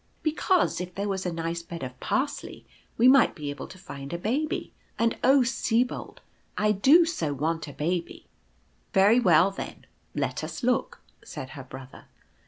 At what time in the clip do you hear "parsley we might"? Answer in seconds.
1.99-3.35